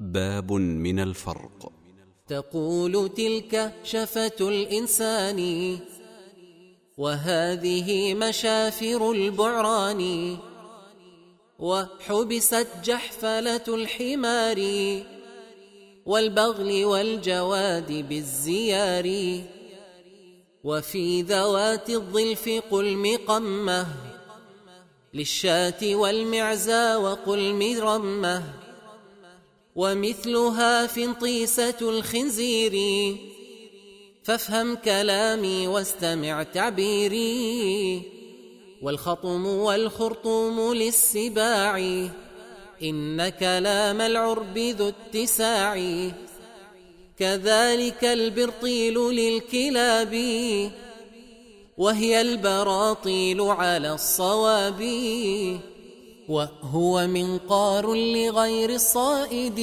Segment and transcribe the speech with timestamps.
[0.00, 1.72] باب من الفرق.
[2.28, 5.78] تقول تلك شفة الإنسان
[6.98, 10.36] وهذه مشافر البعران
[11.58, 14.60] وحبست جحفلة الحمار
[16.06, 19.40] والبغل والجواد بالزيار.
[20.64, 23.86] وفي ذوات الظلف قل مقمة
[25.14, 28.65] للشاة والمعزى وقل مرمة.
[29.76, 33.16] ومثلها فنطيسة الخنزير.
[34.22, 38.02] فافهم كلامي واستمع تعبيري.
[38.82, 41.78] والخطم والخرطوم للسباع.
[42.82, 45.80] إن كلام العرب ذو اتساع.
[47.18, 50.14] كذلك البرطيل للكلاب.
[51.78, 54.82] وهي البراطيل على الصواب.
[56.28, 59.60] وهو منقار لغير الصائد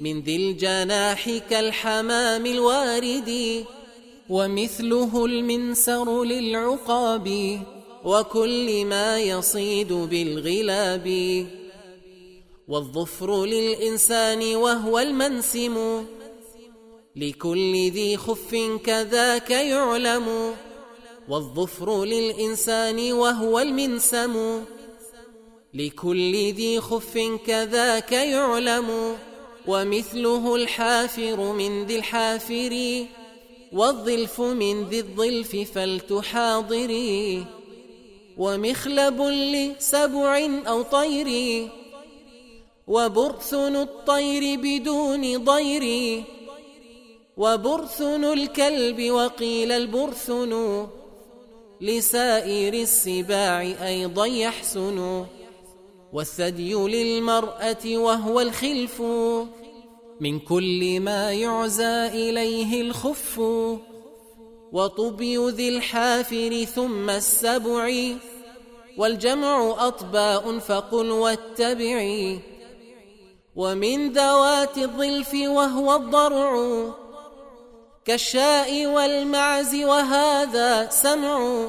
[0.00, 3.64] من ذي الجناح كالحمام الوارد
[4.28, 7.58] ومثله المنسر للعقاب
[8.04, 11.46] وكل ما يصيد بالغلاب.
[12.68, 16.04] والظفر للإنسان وهو المنسم
[17.16, 20.54] لكل ذي خف كذاك يعلم.
[21.28, 24.64] والظفر للإنسان وهو المنسم.
[25.74, 29.16] لكل ذي خف كذاك يعلم
[29.66, 33.04] ومثله الحافر من ذي الحافر
[33.72, 37.44] والظلف من ذي الظلف فلتحاضري
[38.36, 41.28] ومخلب لسبع أو طير
[42.86, 46.22] وبرثن الطير بدون ضير
[47.36, 50.86] وبرثن الكلب وقيل البرثن
[51.80, 55.26] لسائر السباع أيضا يحسن.
[56.12, 59.02] والثدي للمرأة وهو الخلف.
[60.20, 63.38] من كل ما يعزى إليه الخف.
[64.72, 67.90] وطبي ذي الحافر ثم السبع.
[68.98, 72.38] والجمع أطباء فقل واتبعي
[73.56, 76.84] ومن ذوات الظلف وهو الضرع.
[78.04, 81.66] كالشاء والمعز وهذا سمع.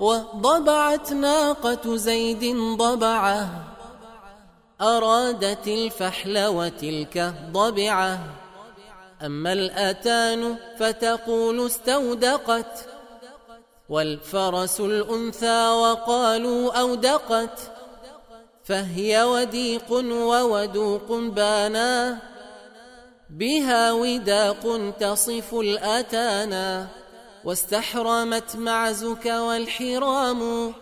[0.00, 3.48] وضبعت ناقة زيد ضبعه
[4.80, 8.18] أرادت الفحل وتلك ضبعه.
[9.22, 12.86] أما الأتان فتقول استودقت
[13.88, 17.58] والفرس الأنثى وقالوا أودقت.
[18.64, 22.18] فهي وديق وودوق بانا
[23.30, 26.88] بها وداق تصف الأتانا.
[27.44, 30.72] واستحرمت معزك والحرام.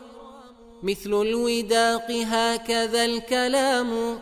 [0.83, 4.21] مثل الوداق هكذا الكلام.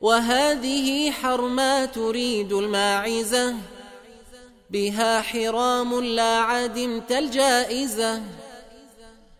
[0.00, 3.54] وهذه حرما تريد الماعزة.
[4.70, 8.22] بها حرام لا عدمت الجائزة.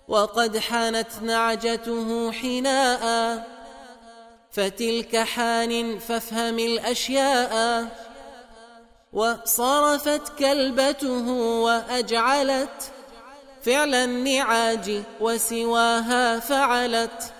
[0.08, 3.46] وقد حانت نعجته حناء.
[4.50, 8.09] فتلك حان فافهم الأشياء.
[9.12, 11.28] وصرفت كلبته
[11.62, 12.92] وأجعلت
[13.62, 17.32] فعل النعاج وسواها فعلت.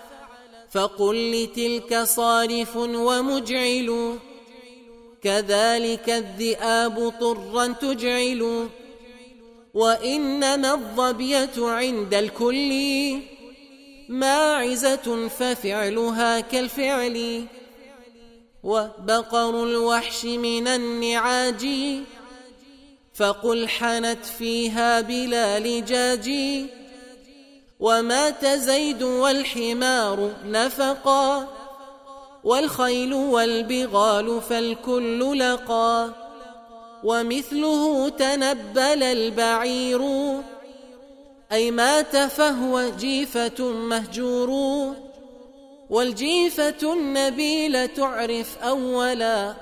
[0.70, 4.18] فقل لتلك صارف ومجعل
[5.22, 8.68] كذلك الذئاب طرا تجعل.
[9.74, 12.72] وإنما الظبية عند الكل
[14.08, 17.44] ماعزة ففعلها كالفعل.
[18.64, 21.66] وبقر الوحش من النعاج.
[23.14, 26.30] فقل حنت فيها بلا لجاج
[27.80, 31.48] ومات زيد والحمار نفقا.
[32.44, 36.10] والخيل والبغال فالكل لقى
[37.04, 40.02] ومثله تنبل البعير.
[41.52, 44.94] أي مات فهو جيفة مهجور.
[45.90, 49.54] والجيفة النبيل تعرف أولا.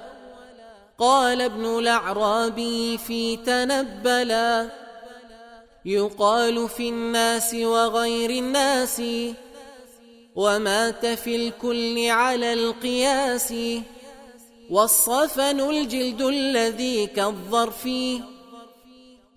[0.98, 4.70] قال ابن الأعرابي في تنبلا.
[5.84, 9.02] يقال في الناس وغير الناس.
[10.36, 13.54] ومات في الكل على القياس.
[14.70, 17.88] والصفن الجلد الذي كالظرف.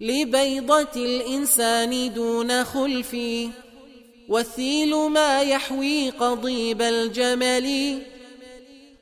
[0.01, 3.15] لبيضة الإنسان دون خلف.
[4.31, 7.97] والثيل ما يحوي قضيب الجمل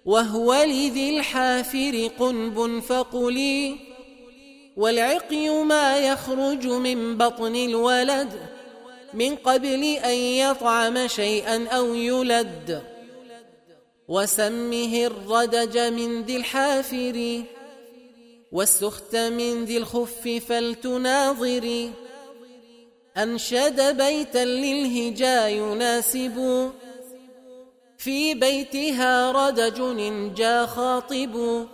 [0.06, 3.76] وهو لذي الحافر قنب فقلي
[4.78, 8.30] والعقي ما يخرج من بطن الولد
[9.14, 12.84] من قبل أن يطعم شيئا أو يلد
[14.08, 17.44] وسمه الردج من ذي الحافر
[18.52, 21.92] والسخت من ذي الخف فلتناظري
[23.24, 26.69] أنشد بيتا للهجا يناسب.
[27.98, 29.81] في بيتها ردج
[30.36, 31.66] جا خاطب.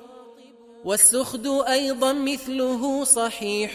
[0.85, 3.71] والسخد أيضا مثله صحيح.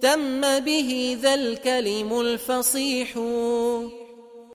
[0.00, 3.18] تم به ذا الكلم الفصيح.